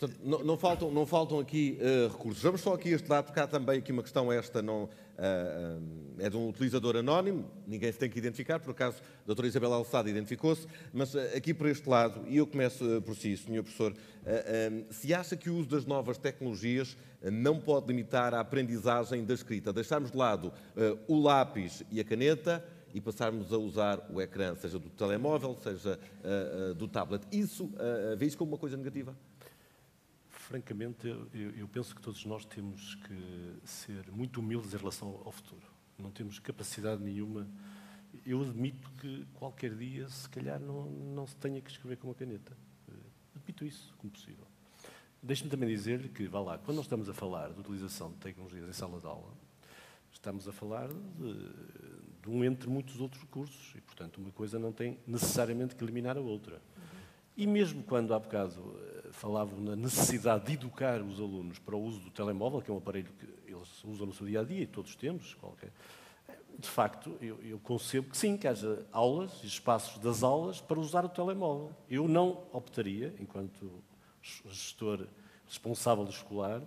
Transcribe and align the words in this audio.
Portanto, 0.00 0.18
não, 0.24 0.38
não, 0.42 0.56
faltam, 0.56 0.90
não 0.90 1.04
faltam 1.04 1.38
aqui 1.38 1.78
uh, 1.78 2.08
recursos. 2.08 2.42
Vamos 2.42 2.62
só 2.62 2.72
aqui 2.72 2.90
a 2.90 2.96
este 2.96 3.06
lado, 3.06 3.26
porque 3.26 3.38
há 3.38 3.46
também 3.46 3.80
aqui 3.80 3.92
uma 3.92 4.02
questão 4.02 4.32
esta, 4.32 4.62
não, 4.62 4.84
uh, 4.84 4.88
é 6.18 6.30
de 6.30 6.38
um 6.38 6.48
utilizador 6.48 6.96
anónimo, 6.96 7.44
ninguém 7.66 7.92
se 7.92 7.98
tem 7.98 8.08
que 8.08 8.18
identificar, 8.18 8.58
por 8.60 8.70
acaso 8.70 9.02
a 9.02 9.26
doutora 9.26 9.46
Isabel 9.46 9.74
Alçada 9.74 10.08
identificou-se, 10.08 10.66
mas 10.90 11.14
uh, 11.14 11.18
aqui 11.36 11.52
por 11.52 11.66
este 11.66 11.86
lado, 11.86 12.22
e 12.26 12.38
eu 12.38 12.46
começo 12.46 13.02
por 13.02 13.14
si, 13.14 13.36
senhor 13.36 13.62
professor, 13.62 13.94
se 14.90 15.12
acha 15.14 15.36
que 15.36 15.48
o 15.48 15.56
uso 15.56 15.68
das 15.68 15.84
novas 15.84 16.18
tecnologias 16.18 16.96
não 17.22 17.58
pode 17.58 17.86
limitar 17.86 18.34
a 18.34 18.40
aprendizagem 18.40 19.24
da 19.24 19.34
escrita, 19.34 19.72
deixarmos 19.72 20.10
de 20.10 20.16
lado 20.16 20.52
o 21.08 21.18
lápis 21.20 21.82
e 21.90 22.00
a 22.00 22.04
caneta, 22.04 22.62
e 22.92 23.00
passarmos 23.00 23.52
a 23.52 23.58
usar 23.58 24.06
o 24.10 24.20
ecrã, 24.20 24.54
seja 24.54 24.78
do 24.78 24.90
telemóvel, 24.90 25.56
seja 25.62 25.98
uh, 25.98 26.70
uh, 26.70 26.74
do 26.74 26.88
tablet. 26.88 27.22
Isso 27.32 27.64
uh, 27.64 28.16
vê 28.16 28.26
isso 28.26 28.36
como 28.36 28.52
uma 28.52 28.58
coisa 28.58 28.76
negativa? 28.76 29.16
Francamente, 30.50 31.06
eu, 31.06 31.28
eu, 31.32 31.68
penso 31.68 31.94
que 31.94 32.02
todos 32.02 32.24
nós 32.24 32.44
temos 32.44 32.96
que 32.96 33.54
ser 33.64 34.10
muito 34.10 34.40
humildes 34.40 34.74
em 34.74 34.76
relação 34.76 35.22
ao 35.24 35.30
futuro. 35.30 35.64
Não 35.96 36.10
temos 36.10 36.40
capacidade 36.40 37.00
nenhuma. 37.00 37.48
Eu 38.26 38.42
admito 38.42 38.90
que 38.94 39.24
qualquer 39.34 39.76
dia, 39.76 40.08
se 40.08 40.28
calhar, 40.28 40.58
não, 40.58 40.90
não 40.90 41.24
se 41.24 41.36
tenha 41.36 41.60
que 41.60 41.70
escrever 41.70 41.98
com 41.98 42.08
uma 42.08 42.16
caneta. 42.16 42.56
Admito 43.36 43.64
isso 43.64 43.94
como 43.96 44.10
possível. 44.10 44.44
Deixe-me 45.22 45.48
também 45.48 45.68
dizer 45.68 46.08
que, 46.08 46.26
vá 46.26 46.40
lá, 46.40 46.58
quando 46.58 46.78
nós 46.78 46.86
estamos 46.86 47.08
a 47.08 47.14
falar 47.14 47.52
de 47.52 47.60
utilização 47.60 48.10
de 48.10 48.16
tecnologias 48.16 48.68
em 48.68 48.72
sala 48.72 48.98
de 48.98 49.06
aula, 49.06 49.32
estamos 50.10 50.48
a 50.48 50.52
falar 50.52 50.88
de, 50.88 52.22
de 52.22 52.28
um 52.28 52.42
entre 52.42 52.68
muitos 52.68 53.00
outros 53.00 53.22
recursos 53.22 53.72
e, 53.76 53.80
portanto, 53.80 54.16
uma 54.16 54.32
coisa 54.32 54.58
não 54.58 54.72
tem 54.72 54.98
necessariamente 55.06 55.76
que 55.76 55.84
eliminar 55.84 56.16
a 56.16 56.20
outra. 56.20 56.60
E 57.36 57.46
mesmo 57.46 57.84
quando 57.84 58.12
há 58.12 58.18
bocado 58.18 58.76
eh, 58.82 58.99
falavam 59.10 59.60
na 59.60 59.76
necessidade 59.76 60.46
de 60.46 60.52
educar 60.54 61.02
os 61.02 61.20
alunos 61.20 61.58
para 61.58 61.76
o 61.76 61.82
uso 61.82 62.00
do 62.00 62.10
telemóvel, 62.10 62.62
que 62.62 62.70
é 62.70 62.74
um 62.74 62.78
aparelho 62.78 63.12
que 63.18 63.26
eles 63.46 63.84
usam 63.84 64.06
no 64.06 64.12
seu 64.12 64.26
dia 64.26 64.40
a 64.40 64.44
dia 64.44 64.62
e 64.62 64.66
todos 64.66 64.94
temos, 64.96 65.34
qualquer, 65.34 65.72
de 66.58 66.68
facto, 66.68 67.16
eu, 67.20 67.40
eu, 67.42 67.58
concebo 67.58 68.10
que 68.10 68.16
sim, 68.16 68.36
que 68.36 68.46
haja 68.46 68.84
aulas 68.92 69.32
e 69.42 69.46
espaços 69.46 69.98
das 69.98 70.22
aulas 70.22 70.60
para 70.60 70.78
usar 70.78 71.04
o 71.04 71.08
telemóvel. 71.08 71.74
Eu 71.88 72.06
não 72.06 72.44
optaria, 72.52 73.14
enquanto 73.18 73.82
gestor 74.22 75.06
responsável 75.46 76.04
do 76.04 76.10
escolar, 76.10 76.62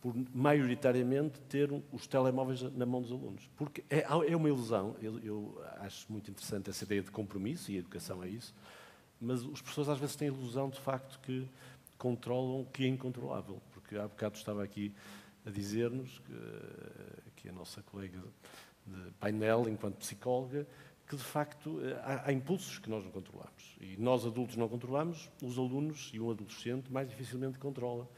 por 0.00 0.14
maioritariamente 0.34 1.40
ter 1.48 1.70
os 1.92 2.06
telemóveis 2.06 2.62
na 2.62 2.84
mão 2.84 3.00
dos 3.00 3.12
alunos. 3.12 3.48
Porque 3.56 3.84
é, 3.88 4.04
é 4.28 4.36
uma 4.36 4.48
ilusão, 4.48 4.96
eu, 5.00 5.18
eu 5.20 5.62
acho 5.78 6.10
muito 6.10 6.30
interessante 6.30 6.68
essa 6.68 6.84
ideia 6.84 7.02
de 7.02 7.10
compromisso, 7.10 7.70
e 7.70 7.76
a 7.76 7.78
educação 7.78 8.22
é 8.22 8.28
isso, 8.28 8.54
mas 9.20 9.42
os 9.42 9.60
professores 9.62 9.88
às 9.88 9.98
vezes 9.98 10.16
têm 10.16 10.28
a 10.28 10.32
ilusão 10.32 10.68
de 10.68 10.78
facto 10.80 11.18
que 11.20 11.48
controlam 11.96 12.60
o 12.62 12.66
que 12.66 12.84
é 12.84 12.88
incontrolável. 12.88 13.60
Porque 13.72 13.96
há 13.96 14.06
bocado 14.06 14.36
estava 14.36 14.62
aqui 14.62 14.92
a 15.44 15.50
dizer-nos 15.50 16.18
que, 16.18 17.32
que, 17.36 17.48
a 17.48 17.52
nossa 17.52 17.82
colega 17.82 18.20
de 18.86 19.10
painel, 19.12 19.68
enquanto 19.68 19.96
psicóloga, 19.96 20.66
que 21.06 21.16
de 21.16 21.22
facto 21.22 21.80
há, 22.02 22.28
há, 22.28 22.32
impulsos 22.32 22.78
que 22.78 22.90
nós 22.90 23.04
não 23.04 23.12
controlamos. 23.12 23.76
E 23.80 23.96
nós 23.96 24.26
adultos 24.26 24.56
não 24.56 24.68
controlamos, 24.68 25.30
os 25.42 25.56
alunos 25.56 26.10
e 26.12 26.20
um 26.20 26.30
adolescente 26.30 26.92
mais 26.92 27.08
dificilmente 27.08 27.58
controla. 27.58 28.08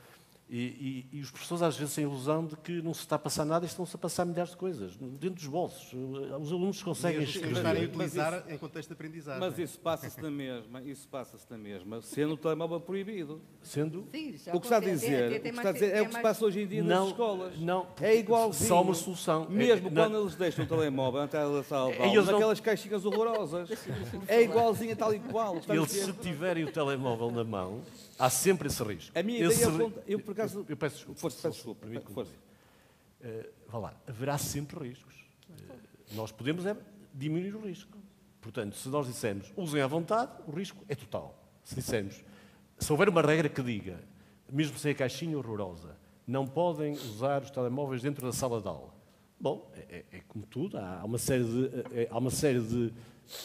E, 0.51 1.07
e, 1.13 1.19
e, 1.19 1.21
os 1.21 1.31
professores 1.31 1.63
às 1.63 1.77
vezes 1.77 1.95
têm 1.95 2.05
a 2.05 2.09
ilusão 2.09 2.47
de 2.47 2.57
que 2.57 2.81
não 2.81 2.95
se 2.95 3.01
está 3.01 3.17
a 3.17 3.19
passar 3.19 3.45
nada 3.45 3.67
e 3.67 3.69
estão-se 3.69 3.95
a 3.95 3.99
passar 3.99 4.25
milhares 4.25 4.53
de 4.53 4.57
coisas, 4.57 4.97
dentro 4.97 5.35
dos 5.37 5.47
bolsos. 5.47 5.93
Os 5.93 6.51
alunos 6.51 6.83
conseguem 6.83 7.23
escrever. 7.23 7.57
estarem 7.57 7.85
a 7.85 7.87
utilizar 7.87 8.39
isso, 8.39 8.51
em 8.51 8.59
contexto 8.59 8.89
de 8.89 8.95
aprendizagem. 8.95 9.41
Mas 9.41 9.59
isso 9.59 9.79
passa-se 9.79 10.23
na 10.23 10.31
mesma, 10.31 10.83
isso 10.83 11.07
passa-se 11.07 11.45
na 11.51 11.59
mesma, 11.59 12.01
sendo 12.01 12.33
o 12.33 12.37
telemóvel 12.39 12.81
proibido. 12.81 13.43
Sendo? 13.63 14.09
Sim, 14.11 14.37
o 14.55 14.61
que 14.61 14.67
está 14.67 14.79
a 14.79 14.81
dizer, 14.81 15.33
o 15.33 15.41
que 15.43 15.49
está 15.49 15.69
a 15.69 15.73
dizer 15.73 15.95
é 15.95 16.01
o 16.01 16.07
que 16.07 16.15
se 16.15 16.23
passa 16.23 16.45
hoje 16.47 16.63
em 16.63 16.67
dia 16.67 16.83
não, 16.83 17.01
nas 17.01 17.09
escolas. 17.09 17.61
Não, 17.61 17.87
é 18.01 18.17
igualzinho. 18.17 18.69
Só 18.69 18.81
uma 18.81 18.95
solução. 18.95 19.47
Mesmo 19.51 19.89
é, 19.89 19.91
quando 19.91 20.13
não, 20.13 20.23
eles 20.23 20.35
deixam 20.35 20.65
o 20.65 20.69
telemóvel 20.69 21.21
na 21.21 21.29
tela 21.29 21.59
da 21.59 21.63
sala 21.63 21.93
de 21.93 22.01
aula, 22.01 22.23
naquelas 22.23 22.59
não... 22.59 22.65
caixinhas 22.65 23.05
horrorosas. 23.05 23.69
é 24.27 24.43
igualzinho 24.43 24.95
a 24.95 24.97
tal 24.97 25.13
e 25.13 25.19
qual. 25.19 25.61
Eles 25.69 25.91
se 25.91 26.11
tiverem 26.15 26.65
o 26.65 26.73
telemóvel 26.73 27.31
na 27.31 27.45
mão 27.45 27.83
Há 28.19 28.29
sempre 28.29 28.67
esse 28.67 28.83
risco. 28.83 29.17
A 29.17 29.23
minha 29.23 29.47
esse 29.47 29.63
ideia 29.63 29.93
é, 30.07 30.15
eu 30.15 30.19
por 30.19 30.35
acaso... 30.39 30.61
Eu, 30.61 30.67
eu 30.69 30.77
peço 30.77 30.97
desculpa. 30.97 31.21
Força, 31.21 31.49
peço 31.49 31.75
desculpa. 31.75 32.13
Força. 32.13 32.33
Uh, 33.21 33.49
vá 33.69 33.79
lá, 33.79 34.01
haverá 34.07 34.39
sempre 34.39 34.89
riscos. 34.89 35.15
Uh, 35.51 36.15
nós 36.15 36.31
podemos 36.31 36.65
é 36.67 36.77
diminuir 37.13 37.55
o 37.55 37.61
risco. 37.61 37.99
Portanto, 38.41 38.77
se 38.77 38.89
nós 38.89 39.07
dissermos 39.07 39.53
usem 39.57 39.83
à 39.83 39.87
vontade, 39.87 40.33
o 40.47 40.53
risco 40.53 40.85
é 40.89 40.95
total. 40.95 41.43
Se 41.65 41.75
dissermos, 41.75 42.25
se 42.79 42.93
houver 42.93 43.09
uma 43.09 43.21
regra 43.21 43.49
que 43.49 43.63
diga, 43.63 44.01
mesmo 44.51 44.79
sem 44.79 44.93
a 44.93 44.95
caixinha 44.95 45.37
horrorosa, 45.37 45.97
não 46.27 46.47
podem 46.47 46.93
usar 46.93 47.43
os 47.43 47.51
telemóveis 47.51 48.03
dentro 48.03 48.25
da 48.25 48.33
sala 48.33 48.61
de 48.61 48.69
aula. 48.69 48.95
Bom, 49.41 49.71
é, 49.75 50.05
é, 50.13 50.19
é 50.19 50.21
como 50.29 50.47
tudo, 50.47 50.79
há 50.79 51.03
uma 51.05 51.19
série, 51.19 51.45
de, 51.45 51.67
é, 51.93 52.09
há 52.11 52.19
uma 52.19 52.31
série 52.31 52.61
de, 52.61 52.93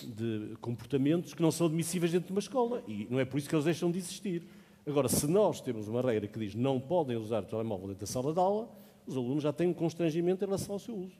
de 0.04 0.56
comportamentos 0.60 1.34
que 1.34 1.42
não 1.42 1.52
são 1.52 1.68
admissíveis 1.68 2.12
dentro 2.12 2.28
de 2.28 2.34
uma 2.34 2.40
escola 2.40 2.84
e 2.88 3.08
não 3.10 3.20
é 3.20 3.26
por 3.26 3.38
isso 3.38 3.48
que 3.48 3.56
eles 3.56 3.66
deixam 3.66 3.92
de 3.92 3.98
existir. 3.98 4.44
Agora, 4.86 5.08
se 5.08 5.26
nós 5.28 5.62
temos 5.62 5.88
uma 5.88 6.02
regra 6.02 6.28
que 6.28 6.38
diz 6.38 6.56
não 6.56 6.80
podem 6.80 7.16
usar 7.16 7.44
o 7.44 7.46
telemóvel 7.46 7.88
dentro 7.88 8.02
da 8.02 8.08
sala 8.08 8.34
de 8.34 8.40
aula, 8.40 8.70
os 9.06 9.16
alunos 9.16 9.44
já 9.44 9.54
têm 9.54 9.68
um 9.68 9.74
constrangimento 9.74 10.44
em 10.44 10.48
relação 10.48 10.74
ao 10.74 10.80
seu 10.80 10.96
uso. 10.96 11.18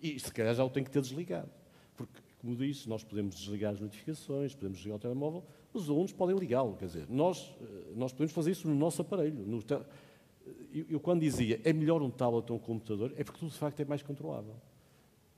E 0.00 0.18
se 0.18 0.32
calhar 0.32 0.54
já 0.54 0.64
o 0.64 0.70
têm 0.70 0.84
que 0.84 0.90
ter 0.90 1.00
desligado. 1.00 1.50
Porque, 1.96 2.20
como 2.40 2.56
disse, 2.56 2.88
nós 2.88 3.04
podemos 3.04 3.36
desligar 3.36 3.74
as 3.74 3.80
notificações, 3.80 4.54
podemos 4.54 4.78
desligar 4.78 4.96
o 4.96 5.00
telemóvel, 5.00 5.44
os 5.72 5.88
alunos 5.88 6.12
podem 6.12 6.36
ligá-lo. 6.36 6.76
Quer 6.76 6.86
dizer, 6.86 7.06
nós, 7.08 7.54
eh, 7.60 7.92
nós 7.94 8.12
podemos 8.12 8.32
fazer 8.32 8.52
isso 8.52 8.68
no 8.68 8.74
nosso 8.74 9.02
aparelho. 9.02 9.44
No 9.46 9.62
te... 9.62 9.74
eu, 10.72 10.86
eu, 10.88 11.00
quando 11.00 11.20
dizia 11.20 11.60
é 11.64 11.72
melhor 11.72 12.00
um 12.02 12.10
tablet 12.10 12.50
ou 12.50 12.56
um 12.56 12.60
computador, 12.60 13.12
é 13.16 13.24
porque 13.24 13.40
tudo 13.40 13.50
de 13.50 13.58
facto 13.58 13.80
é 13.80 13.84
mais 13.84 14.02
controlável. 14.02 14.54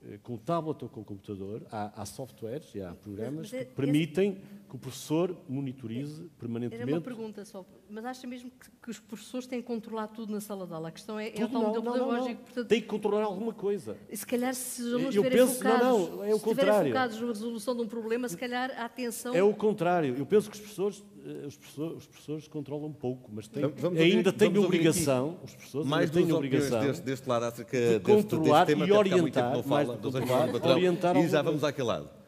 Eh, 0.05 0.19
com 0.23 0.35
o 0.35 0.37
tablet 0.37 0.81
ou 0.83 0.89
com 0.89 1.01
o 1.01 1.05
computador, 1.05 1.65
há, 1.71 2.01
há 2.01 2.05
softwares 2.05 2.73
e 2.73 2.81
há 2.81 2.93
programas 2.93 3.51
mas, 3.51 3.51
mas 3.51 3.61
é, 3.61 3.65
que 3.65 3.73
permitem 3.73 4.31
esse... 4.31 4.41
que 4.73 4.77
o 4.77 4.79
professor 4.79 5.37
monitorize 5.47 6.23
permanentemente. 6.39 6.81
Era 6.81 6.97
uma 6.97 7.01
pergunta 7.01 7.45
só, 7.45 7.63
mas 7.87 8.03
acha 8.05 8.25
mesmo 8.25 8.49
que, 8.49 8.71
que 8.81 8.89
os 8.89 8.99
professores 8.99 9.45
têm 9.45 9.61
que 9.61 9.67
controlar 9.67 10.07
tudo 10.07 10.33
na 10.33 10.41
sala 10.41 10.65
de 10.65 10.73
aula? 10.73 10.89
A 10.89 10.91
questão 10.91 11.19
é, 11.19 11.29
tudo 11.29 11.43
é 11.43 11.45
o 11.45 11.49
tal 11.49 11.61
modelo 11.61 11.83
pedagógico. 11.83 12.41
Portanto, 12.41 12.67
tem 12.67 12.81
que 12.81 12.87
controlar 12.87 13.23
alguma 13.23 13.53
coisa. 13.53 13.95
Se 14.11 14.25
calhar, 14.25 14.55
se 14.55 14.81
os 14.81 14.93
alunos 14.93 15.15
estiverem 15.15 15.47
focados, 15.47 15.79
não, 15.83 16.09
não, 16.09 16.23
é 16.23 16.33
o 16.33 16.39
contrário. 16.39 16.87
focados 16.87 17.21
na 17.21 17.27
resolução 17.27 17.75
de 17.75 17.81
um 17.83 17.87
problema, 17.87 18.27
se 18.27 18.35
calhar 18.35 18.71
a 18.71 18.85
atenção... 18.85 19.35
É 19.35 19.43
o 19.43 19.53
contrário. 19.53 20.15
Eu 20.17 20.25
penso 20.25 20.49
que 20.49 20.55
os 20.55 20.61
professores 20.61 21.03
eh, 21.23 21.45
os 21.45 21.55
professores, 21.55 21.97
os 21.97 22.07
professores 22.07 22.47
controlam 22.47 22.87
um 22.87 22.93
pouco, 22.93 23.29
mas 23.31 23.47
têm, 23.47 23.67
vamos 23.77 23.99
ainda 23.99 24.29
ouvir, 24.29 24.33
têm 24.33 24.57
obrigação, 24.57 25.37
os 25.43 25.53
professores 25.53 25.87
mais 25.87 26.09
têm 26.09 26.31
obrigação 26.31 26.81
deste, 26.81 27.03
deste 27.03 27.29
lado 27.29 27.45
acerca 27.45 27.77
de 27.77 27.99
controlar 27.99 28.65
deste, 28.65 28.79
deste 28.79 28.91
e 28.91 28.97
orientar, 28.97 29.53
mais 29.53 29.65
fala, 29.67 29.97
controlar, 29.97 30.71
orientar 30.71 31.15
e 31.17 31.27
já 31.29 31.43
vamos 31.43 31.63
àquele 31.63 31.87
lado. 31.87 32.22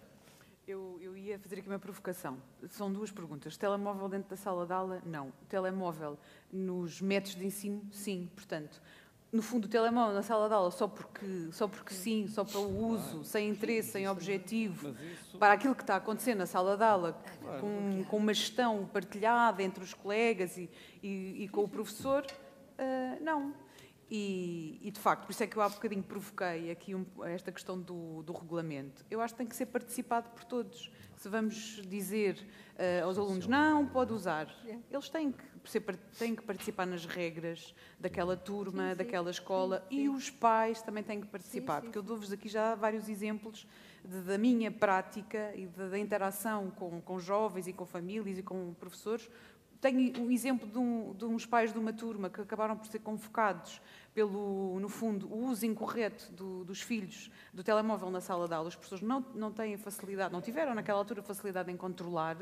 Eu, 1.35 1.38
eu 1.38 1.40
ia 1.40 1.40
fazer 1.40 1.59
aqui 1.59 1.68
uma 1.68 1.79
provocação. 1.79 2.38
São 2.69 2.91
duas 2.91 3.12
perguntas. 3.12 3.57
Telemóvel 3.57 4.07
dentro 4.07 4.29
da 4.29 4.38
sala 4.38 4.66
de 4.66 4.72
aula? 4.72 5.01
Não. 5.06 5.34
Telemóvel 5.50 6.18
nos 6.51 7.01
métodos 7.01 7.35
de 7.35 7.46
ensino? 7.46 7.85
Sim. 7.91 8.29
Portanto, 8.34 8.81
no 9.34 9.41
fundo, 9.41 9.66
o 9.66 9.68
telemóvel 9.68 10.13
na 10.13 10.22
sala 10.22 10.47
de 10.47 10.53
aula 10.53 10.72
só 10.72 10.88
porque, 10.88 11.50
só 11.51 11.68
porque 11.68 11.94
sim, 11.94 12.28
só 12.28 12.45
para 12.45 12.59
o 12.59 12.88
uso, 12.88 13.25
sem 13.25 13.50
interesse, 13.50 13.91
sem 13.91 14.07
objetivo, 14.07 14.95
para 15.38 15.53
aquilo 15.53 15.75
que 15.75 15.84
está 15.84 15.97
acontecendo 15.97 16.38
na 16.38 16.45
sala 16.45 16.78
de 16.78 16.84
aula, 16.84 17.22
com, 17.59 18.06
com 18.06 18.18
uma 18.18 18.34
gestão 18.34 18.90
partilhada 18.94 19.62
entre 19.62 19.84
os 19.84 19.94
colegas 19.94 20.57
e, 20.57 20.69
e, 21.03 21.44
e 21.44 21.50
com 21.50 21.66
o 21.66 21.68
professor, 21.68 22.25
uh, 22.25 23.24
não. 23.24 23.53
E, 24.10 24.80
e, 24.84 24.92
de 24.92 25.00
facto, 25.00 25.26
por 25.26 25.32
isso 25.32 25.44
é 25.44 25.48
que 25.48 25.58
eu 25.58 25.62
há 25.64 25.70
bocadinho 25.70 26.04
provoquei 26.04 26.70
aqui 26.70 26.94
um, 26.94 27.06
esta 27.24 27.52
questão 27.52 27.80
do, 27.80 28.22
do, 28.22 28.34
regulamento. 28.34 29.04
Eu 29.10 29.20
acho 29.20 29.34
que 29.34 29.40
tem 29.40 29.48
que 29.48 29.56
ser 29.56 29.66
participado 29.66 30.30
por 30.30 30.44
todos. 30.44 30.92
Se 31.16 31.28
vamos 31.28 31.81
dizer 31.88 32.38
uh, 32.75 33.06
aos 33.06 33.18
alunos, 33.18 33.48
não, 33.48 33.88
pode 33.88 34.13
usar, 34.13 34.48
eles 34.92 35.10
têm 35.10 35.31
que, 35.31 35.44
ser, 35.69 35.81
têm 36.19 36.36
que 36.36 36.44
participar 36.44 36.86
nas 36.86 37.06
regras 37.06 37.74
daquela 38.00 38.38
turma, 38.38 38.84
sim, 38.84 38.90
sim, 38.92 38.98
daquela 38.98 39.31
escola. 39.31 39.84
Sim, 39.90 40.02
e 40.02 40.10
os 40.10 40.30
pais 40.30 40.84
também 40.84 41.04
têm 41.04 41.19
que 41.19 41.28
participar, 41.28 41.81
porque 41.81 41.98
eu 41.98 42.04
dou-vos 42.04 42.31
aqui 42.31 42.48
já 42.48 42.75
vários 42.75 43.10
exemplos 43.10 43.66
de, 44.04 44.22
da 44.22 44.38
minha 44.38 44.69
prática 44.72 45.51
e 45.56 45.66
de, 45.66 45.90
da 45.90 45.98
interação 45.98 46.69
com, 46.69 47.01
com 47.01 47.19
jovens 47.19 47.68
e 47.68 47.74
com 47.74 47.86
famílias 47.86 48.38
e 48.38 48.44
com 48.44 48.74
professores, 48.75 49.28
tenho 49.86 50.26
o 50.26 50.32
exemplo 50.32 50.68
de, 50.68 50.80
um, 50.80 51.14
de, 51.14 51.26
uns 51.26 51.46
pais 51.46 51.72
de 51.72 51.78
uma 51.78 51.94
turma 51.94 52.28
que 52.28 52.42
acabaram 52.42 52.76
por 52.76 52.88
ser 52.88 52.98
convocados 53.00 53.80
pelo, 54.16 54.80
no 54.80 54.90
fundo, 54.90 55.28
o 55.28 55.46
uso 55.46 55.66
incorreto 55.66 56.32
do, 56.32 56.64
dos 56.64 56.82
filhos 56.82 57.30
do 57.54 57.64
telemóvel 57.64 58.10
na 58.10 58.20
sala 58.20 58.48
de 58.48 58.54
aula. 58.54 58.70
As 58.70 58.76
pessoas 58.76 59.02
não, 59.02 59.24
não 59.36 59.52
têm 59.52 59.78
facilidade, 59.78 60.34
não 60.34 60.42
tiveram 60.42 60.74
naquela 60.74 60.98
altura 60.98 61.22
facilidade 61.22 61.72
em 61.72 61.78
controlar. 61.78 62.38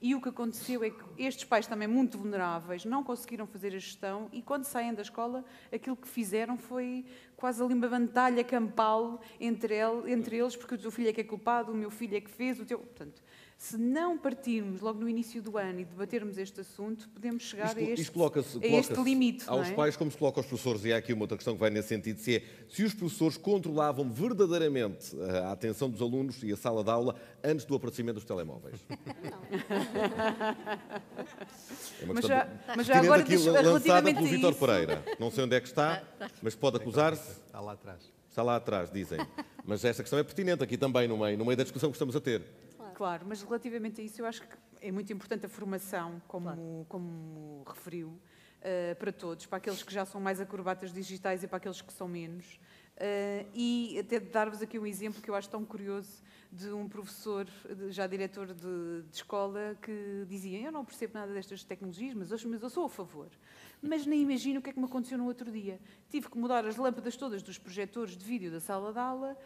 E 0.00 0.14
o 0.14 0.20
que 0.20 0.30
aconteceu 0.30 0.82
é 0.82 0.90
que 0.90 1.04
estes 1.18 1.44
pais 1.44 1.66
também 1.66 1.88
muito 1.88 2.16
vulneráveis 2.16 2.86
não 2.86 3.04
conseguiram 3.04 3.46
fazer 3.46 3.68
a 3.68 3.78
gestão 3.78 4.28
e 4.32 4.40
quando 4.40 4.64
saem 4.64 4.94
da 4.94 5.02
escola 5.02 5.44
aquilo 5.70 5.96
que 5.96 6.08
fizeram 6.08 6.56
foi 6.56 7.04
quase 7.36 7.62
ali 7.62 7.74
uma 7.74 7.88
batalha 7.88 8.42
campal 8.44 9.20
entre, 9.38 9.74
ele, 9.74 10.12
entre 10.12 10.38
eles 10.38 10.56
porque 10.56 10.76
o 10.76 10.78
teu 10.78 10.90
filho 10.90 11.10
é 11.10 11.12
que 11.12 11.20
é 11.20 11.24
culpado, 11.24 11.72
o 11.72 11.74
meu 11.74 11.90
filho 11.90 12.16
é 12.16 12.20
que 12.20 12.30
fez, 12.30 12.58
o 12.58 12.64
teu... 12.64 12.78
Portanto, 12.78 13.22
Se 13.58 13.76
não 13.76 14.16
partirmos 14.16 14.80
logo 14.80 15.00
no 15.00 15.08
início 15.08 15.42
do 15.42 15.58
ano 15.58 15.80
e 15.80 15.84
debatermos 15.84 16.38
este 16.38 16.60
assunto, 16.60 17.08
podemos 17.08 17.42
chegar 17.42 17.66
isto, 17.66 17.78
a, 17.78 17.82
este, 17.82 18.02
isto 18.02 18.12
coloca 18.12 18.38
a 18.38 18.66
este 18.66 18.94
limite. 19.02 19.44
Aos 19.48 19.66
é? 19.66 19.72
pais, 19.72 19.96
como 19.96 20.08
se 20.12 20.16
coloca 20.16 20.38
aos 20.38 20.46
professores, 20.46 20.84
e 20.84 20.92
há 20.92 20.96
aqui 20.96 21.12
uma 21.12 21.24
outra 21.24 21.36
questão 21.36 21.54
que 21.54 21.60
vai 21.60 21.68
nesse 21.68 21.88
sentido, 21.88 22.20
se 22.20 22.36
é 22.36 22.42
se 22.68 22.84
os 22.84 22.94
professores 22.94 23.36
controlavam 23.36 24.08
verdadeiramente 24.08 25.14
eh, 25.20 25.40
a 25.40 25.50
atenção 25.50 25.90
dos 25.90 26.00
alunos 26.00 26.40
e 26.44 26.52
a 26.52 26.56
sala 26.56 26.84
de 26.84 26.90
aula 26.90 27.16
antes 27.42 27.64
do 27.64 27.74
aparecimento 27.74 28.14
dos 28.14 28.24
telemóveis. 28.24 28.78
É 32.00 32.04
uma 32.04 32.14
mas 32.14 32.24
já, 32.24 32.48
mas 32.76 32.86
já 32.86 32.98
agora 32.98 33.22
aqui 33.22 33.36
lançada 33.36 34.14
pelo 34.14 34.26
Vítor 34.26 34.54
Pereira. 34.54 35.04
Não 35.18 35.30
sei 35.30 35.44
onde 35.44 35.56
é 35.56 35.60
que 35.60 35.66
está, 35.66 36.02
mas 36.40 36.54
pode 36.54 36.76
acusar-se. 36.76 37.40
Está 37.46 37.60
lá 37.60 37.72
atrás. 37.72 38.12
Está 38.30 38.42
lá 38.42 38.56
atrás, 38.56 38.90
dizem. 38.90 39.18
Mas 39.64 39.84
esta 39.84 40.02
questão 40.02 40.18
é 40.18 40.22
pertinente 40.22 40.62
aqui 40.62 40.76
também, 40.76 41.08
no 41.08 41.18
meio, 41.18 41.36
no 41.36 41.44
meio 41.44 41.56
da 41.56 41.64
discussão 41.64 41.90
que 41.90 41.96
estamos 41.96 42.14
a 42.14 42.20
ter. 42.20 42.42
Claro, 42.98 43.24
mas 43.28 43.40
relativamente 43.42 44.00
a 44.00 44.04
isso, 44.04 44.20
eu 44.20 44.26
acho 44.26 44.42
que 44.42 44.48
é 44.80 44.90
muito 44.90 45.12
importante 45.12 45.46
a 45.46 45.48
formação, 45.48 46.20
como, 46.26 46.46
claro. 46.46 46.86
como 46.88 47.62
referiu, 47.64 48.08
uh, 48.08 48.96
para 48.98 49.12
todos, 49.12 49.46
para 49.46 49.58
aqueles 49.58 49.84
que 49.84 49.94
já 49.94 50.04
são 50.04 50.20
mais 50.20 50.40
acrobatas 50.40 50.92
digitais 50.92 51.44
e 51.44 51.46
para 51.46 51.58
aqueles 51.58 51.80
que 51.80 51.92
são 51.92 52.08
menos. 52.08 52.58
Uh, 52.96 53.46
e 53.54 53.96
até 54.00 54.18
dar-vos 54.18 54.60
aqui 54.60 54.80
um 54.80 54.84
exemplo 54.84 55.22
que 55.22 55.30
eu 55.30 55.36
acho 55.36 55.48
tão 55.48 55.64
curioso 55.64 56.24
de 56.50 56.72
um 56.72 56.88
professor, 56.88 57.46
já 57.90 58.04
diretor 58.08 58.48
de, 58.48 59.02
de, 59.02 59.14
escola, 59.14 59.78
que 59.80 60.26
dizia: 60.28 60.60
Eu 60.60 60.72
não 60.72 60.84
percebo 60.84 61.14
nada 61.14 61.32
destas 61.32 61.62
tecnologias, 61.62 62.14
mas, 62.14 62.44
mas 62.44 62.60
eu 62.60 62.68
sou 62.68 62.86
a 62.86 62.88
favor. 62.88 63.28
Mas 63.80 64.06
nem 64.06 64.22
imagino 64.22 64.58
o 64.58 64.62
que 64.62 64.70
é 64.70 64.72
que 64.72 64.78
me 64.80 64.86
aconteceu 64.86 65.16
no 65.16 65.26
outro 65.26 65.52
dia. 65.52 65.78
Tive 66.10 66.28
que 66.28 66.36
mudar 66.36 66.66
as 66.66 66.76
lâmpadas 66.76 67.16
todas 67.16 67.44
dos 67.44 67.58
projetores 67.58 68.16
de 68.16 68.24
vídeo 68.24 68.50
da 68.50 68.58
sala 68.58 68.92
de 68.92 68.98
aula 68.98 69.36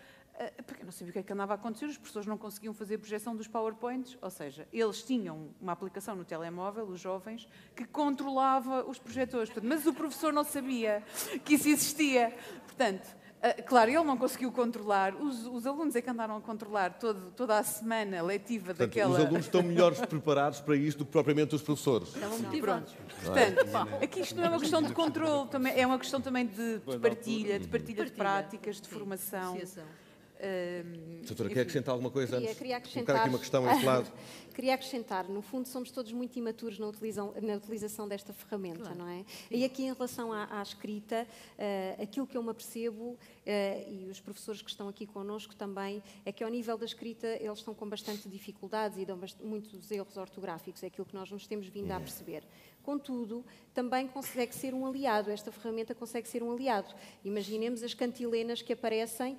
porque 0.67 0.83
eu 0.83 0.87
não 0.87 0.93
sabia 0.93 1.11
o 1.11 1.13
que 1.13 1.19
é 1.19 1.23
que 1.23 1.33
andava 1.33 1.53
a 1.53 1.57
acontecer, 1.57 1.87
os 1.87 1.97
professores 1.97 2.27
não 2.27 2.39
conseguiam 2.39 2.75
fazer 2.75 2.99
projeção 2.99 3.37
dos 3.37 3.47
PowerPoints, 3.47 4.17
ou 4.21 4.31
seja, 4.31 4.67
eles 4.73 5.03
tinham 5.03 5.51
uma 5.61 5.73
aplicação 5.73 6.17
no 6.17 6.25
telemóvel, 6.25 6.85
os 6.85 7.01
jovens, 7.01 7.49
que 7.77 7.85
controlava 7.85 8.85
os 8.85 8.99
projetores, 8.99 9.53
mas 9.63 9.87
o 9.87 9.95
professor 9.95 10.33
não 10.33 10.45
sabia 10.45 11.03
que 11.45 11.55
isso 11.55 11.69
existia. 11.69 12.35
Portanto, 12.67 13.23
eh, 13.43 13.61
claro, 13.61 13.91
ele 13.91 14.05
não 14.05 14.17
conseguiu 14.17 14.53
controlar, 14.53 15.17
os, 15.17 15.47
os, 15.47 15.67
alunos 15.67 15.97
é 15.97 16.01
que 16.01 16.09
andaram 16.09 16.37
a 16.37 16.41
controlar 16.41 16.91
todo, 16.91 17.33
toda 17.33 17.59
a 17.59 17.63
semana 17.65 18.23
letiva 18.23 18.67
Portanto, 18.67 18.89
daquela... 18.89 19.11
Os 19.11 19.19
alunos 19.19 19.47
estão 19.47 19.63
melhores 19.65 20.01
preparados 20.01 20.61
para 20.61 20.77
isto 20.77 20.99
do 20.99 21.05
que 21.05 21.11
propriamente 21.11 21.53
os 21.53 21.61
professores. 21.61 22.15
Estavam 22.15 22.39
motivados. 22.39 22.95
Portanto, 23.25 23.59
aqui 24.01 24.21
isto 24.21 24.37
não 24.37 24.45
é 24.45 24.49
uma 24.49 24.61
questão 24.61 24.81
de 24.81 24.93
controle, 24.93 25.49
também, 25.49 25.77
é 25.77 25.85
uma 25.85 25.99
questão 25.99 26.21
também 26.21 26.47
de, 26.47 26.79
de 26.79 26.99
partilha, 27.01 27.59
de 27.59 27.67
partilha 27.67 28.05
de 28.05 28.13
práticas, 28.13 28.81
de 28.81 28.89
formação. 28.89 29.59
Uh, 30.43 31.25
Doutora, 31.25 31.49
quer 31.51 31.61
acrescentar 31.61 31.93
alguma 31.93 32.11
coisa 32.11 32.33
queria, 32.33 32.49
antes? 32.49 32.59
Queria 32.59 32.77
acrescentar, 32.77 33.17
aqui 33.17 33.29
uma 33.29 33.39
questão 33.39 33.65
a 33.65 33.75
este 33.75 33.85
lado. 33.85 34.13
queria 34.53 34.75
acrescentar, 34.75 35.29
no 35.29 35.41
fundo 35.41 35.69
somos 35.69 35.93
todos 35.93 36.13
muito 36.13 36.37
imaturos 36.37 36.81
na, 36.81 36.89
utilizam, 36.89 37.33
na 37.41 37.55
utilização 37.55 38.09
desta 38.09 38.33
ferramenta, 38.33 38.81
claro. 38.81 38.99
não 38.99 39.09
é? 39.09 39.25
E 39.51 39.65
aqui 39.65 39.85
em 39.85 39.93
relação 39.93 40.33
à, 40.33 40.59
à 40.59 40.63
escrita, 40.63 41.27
uh, 41.27 42.03
aquilo 42.03 42.27
que 42.27 42.37
eu 42.37 42.43
me 42.43 42.51
apercebo, 42.51 43.17
e 43.47 44.09
os 44.11 44.21
professores 44.21 44.63
que 44.63 44.71
estão 44.71 44.89
aqui 44.89 45.07
connosco 45.07 45.55
também, 45.55 46.03
é 46.25 46.33
que 46.33 46.45
ao 46.45 46.51
nível 46.51 46.77
da 46.79 46.85
escrita 46.85 47.27
eles 47.27 47.59
estão 47.59 47.75
com 47.75 47.89
bastante 47.89 48.29
dificuldades 48.29 48.99
e 48.99 49.05
dão 49.05 49.19
muitos 49.43 49.91
erros 49.91 50.17
ortográficos, 50.17 50.83
é 50.83 50.87
aquilo 50.87 51.07
que 51.07 51.15
nós 51.15 51.31
nos 51.31 51.47
temos 51.47 51.67
vindo 51.67 51.91
a 51.91 51.97
uhum. 51.97 52.03
perceber. 52.03 52.45
Contudo, 52.83 53.45
também 53.73 54.09
consegue 54.09 54.55
ser 54.55 54.75
um 54.75 54.85
aliado, 54.85 55.31
esta 55.31 55.53
ferramenta 55.53 55.95
consegue 55.95 56.29
ser 56.29 56.43
um 56.43 56.51
aliado. 56.51 56.93
Imaginemos 57.25 57.83
as 57.83 57.95
cantilenas 57.95 58.61
que 58.61 58.73
aparecem 58.73 59.35
uh, 59.35 59.39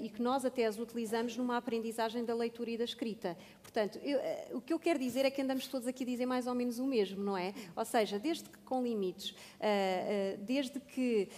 e 0.00 0.08
que 0.08 0.22
nós 0.22 0.44
até 0.44 0.64
as 0.64 0.78
utilizamos 0.78 1.36
numa 1.36 1.56
aprendizagem 1.56 2.24
da 2.24 2.34
leitura 2.34 2.70
e 2.70 2.78
da 2.78 2.84
escrita. 2.84 3.36
Portanto, 3.62 3.98
eu, 4.02 4.18
uh, 4.18 4.56
o 4.58 4.60
que 4.60 4.72
eu 4.72 4.78
quero 4.78 4.98
dizer 4.98 5.24
é 5.24 5.30
que 5.30 5.42
andamos 5.42 5.66
todos 5.66 5.88
aqui 5.88 6.04
a 6.04 6.06
dizer 6.06 6.24
mais 6.24 6.46
ou 6.46 6.54
menos 6.54 6.78
o 6.78 6.86
mesmo, 6.86 7.22
não 7.22 7.36
é? 7.36 7.52
Ou 7.74 7.84
seja, 7.84 8.18
desde 8.18 8.48
que 8.48 8.58
com 8.58 8.82
limites, 8.82 9.30
uh, 9.30 10.38
desde 10.44 10.78
que 10.78 11.28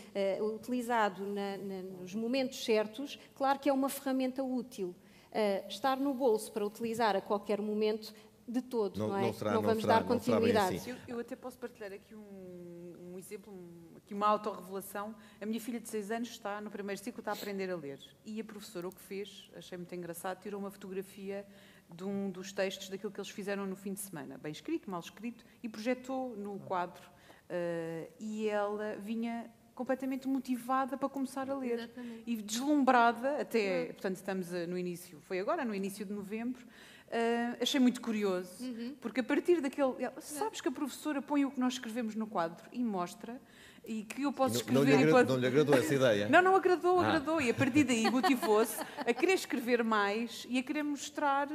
utilizado 0.54 1.24
na, 1.26 1.56
na, 1.56 1.82
nos 1.98 2.14
momentos 2.14 2.64
certos, 2.64 3.18
claro 3.34 3.58
que 3.58 3.68
é 3.68 3.72
uma 3.72 3.88
ferramenta 3.88 4.42
útil. 4.42 4.94
Uh, 5.30 5.68
estar 5.68 5.96
no 5.96 6.12
bolso 6.12 6.50
para 6.50 6.66
utilizar 6.66 7.14
a 7.14 7.20
qualquer 7.20 7.60
momento 7.60 8.12
de 8.50 8.60
todo, 8.60 8.98
não, 8.98 9.08
não 9.08 9.16
é? 9.16 9.22
Não, 9.22 9.32
será, 9.32 9.52
não 9.52 9.62
vamos 9.62 9.82
será, 9.82 9.94
dar 10.00 10.04
continuidade. 10.04 10.76
Assim. 10.76 10.90
Eu, 10.90 10.96
eu, 11.06 11.18
até 11.20 11.36
posso 11.36 11.56
partilhar 11.56 11.92
aqui 11.92 12.16
um, 12.16 13.12
um 13.12 13.18
exemplo, 13.18 13.52
um, 13.52 13.96
aqui 13.96 14.12
uma 14.12 14.26
autorrevelação. 14.26 15.14
A 15.40 15.46
minha 15.46 15.60
filha 15.60 15.78
de 15.78 15.88
6 15.88 16.10
anos 16.10 16.28
está 16.30 16.60
no 16.60 16.68
primeiro 16.70 17.00
ciclo, 17.00 17.20
está 17.20 17.30
a 17.30 17.34
aprender 17.34 17.70
a 17.70 17.76
ler. 17.76 18.00
E 18.24 18.40
a 18.40 18.44
professora 18.44 18.88
o 18.88 18.92
que 18.92 19.00
fez, 19.00 19.48
achei 19.54 19.78
muito 19.78 19.94
engraçado, 19.94 20.40
tirou 20.40 20.60
uma 20.60 20.70
fotografia 20.70 21.46
de 21.94 22.04
um 22.04 22.30
dos 22.30 22.52
textos 22.52 22.88
daquilo 22.88 23.12
que 23.12 23.20
eles 23.20 23.30
fizeram 23.30 23.66
no 23.66 23.76
fim 23.76 23.92
de 23.92 24.00
semana. 24.00 24.36
Bem 24.36 24.52
escrito, 24.52 24.90
mal 24.90 25.00
escrito, 25.00 25.44
e 25.62 25.68
projetou 25.68 26.36
no 26.36 26.58
quadro. 26.60 27.02
Uh, 27.48 28.10
e 28.18 28.48
ela 28.48 28.96
vinha 28.96 29.50
completamente 29.80 30.28
motivada 30.28 30.94
para 30.98 31.08
começar 31.08 31.48
a 31.48 31.54
ler 31.56 31.78
Exatamente. 31.78 32.22
e 32.26 32.36
deslumbrada 32.36 33.40
até, 33.40 33.86
portanto 33.86 34.16
estamos 34.16 34.50
no 34.68 34.76
início, 34.76 35.18
foi 35.22 35.40
agora 35.40 35.64
no 35.64 35.74
início 35.74 36.04
de 36.04 36.12
novembro, 36.12 36.66
Uh, 37.10 37.60
achei 37.60 37.80
muito 37.80 38.00
curioso, 38.00 38.62
uhum. 38.62 38.94
porque 39.00 39.18
a 39.18 39.24
partir 39.24 39.60
daquele. 39.60 39.94
Sabes 40.20 40.60
que 40.60 40.68
a 40.68 40.70
professora 40.70 41.20
põe 41.20 41.44
o 41.44 41.50
que 41.50 41.58
nós 41.58 41.72
escrevemos 41.72 42.14
no 42.14 42.24
quadro 42.24 42.64
e 42.70 42.84
mostra, 42.84 43.40
e 43.84 44.04
que 44.04 44.22
eu 44.22 44.32
posso 44.32 44.58
escrever. 44.58 44.78
Não, 44.78 44.84
não, 44.84 44.96
lhe, 44.96 45.04
agradou, 45.08 45.34
não 45.34 45.40
lhe 45.40 45.46
agradou 45.48 45.74
essa 45.74 45.92
ideia? 45.92 46.28
Não, 46.28 46.40
não 46.40 46.54
agradou, 46.54 47.00
ah. 47.00 47.08
agradou. 47.08 47.40
E 47.40 47.50
a 47.50 47.54
partir 47.54 47.82
daí 47.82 48.08
motivou-se 48.08 48.80
a 48.98 49.12
querer 49.12 49.32
escrever 49.32 49.82
mais 49.82 50.46
e 50.48 50.58
a 50.58 50.62
querer 50.62 50.84
mostrar 50.84 51.48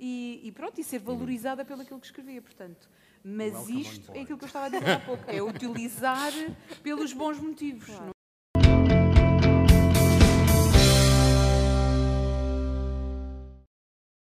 e, 0.00 0.40
e 0.42 0.50
pronto, 0.50 0.80
e 0.80 0.82
ser 0.82 0.98
valorizada 0.98 1.64
pelo 1.64 1.82
aquilo 1.82 2.00
que 2.00 2.06
escrevia. 2.06 2.42
Portanto, 2.42 2.88
mas 3.28 3.68
isto 3.68 4.12
é 4.14 4.20
aquilo 4.20 4.38
que 4.38 4.44
eu 4.44 4.46
estava 4.46 4.66
a 4.66 4.68
dizer 4.68 4.88
há 4.88 5.00
pouco: 5.00 5.24
é 5.26 5.42
utilizar 5.42 6.32
pelos 6.80 7.12
bons 7.12 7.40
motivos. 7.40 7.86
Claro. 7.86 8.15